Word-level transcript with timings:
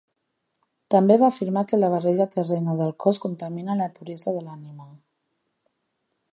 També 0.95 1.17
va 1.23 1.27
afirmar 1.33 1.63
que 1.71 1.79
la 1.81 1.91
barreja 1.95 2.27
terrena 2.37 2.75
del 2.81 2.95
cos 3.05 3.21
contamina 3.27 3.79
la 3.85 3.91
puresa 3.99 4.37
de 4.39 4.45
l'ànima. 4.49 4.89